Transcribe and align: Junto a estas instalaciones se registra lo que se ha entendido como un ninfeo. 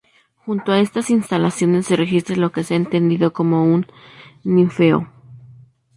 Junto 0.43 0.71
a 0.71 0.79
estas 0.79 1.11
instalaciones 1.11 1.85
se 1.85 1.95
registra 1.95 2.35
lo 2.35 2.51
que 2.51 2.63
se 2.63 2.73
ha 2.73 2.77
entendido 2.77 3.33
como 3.33 3.63
un 3.65 3.85
ninfeo. 4.43 5.07